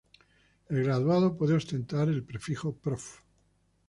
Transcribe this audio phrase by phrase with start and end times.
[0.69, 3.19] El graduado puede ostentar el prefijo Prof.